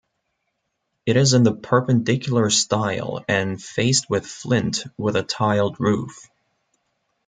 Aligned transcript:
It 1.05 1.15
is 1.15 1.35
in 1.35 1.43
the 1.43 1.53
Perpendicular 1.53 2.49
style 2.49 3.23
and 3.27 3.61
faced 3.61 4.09
with 4.09 4.25
flint 4.25 4.85
with 4.97 5.15
a 5.15 5.21
tiled 5.21 5.79
roof. 5.79 6.27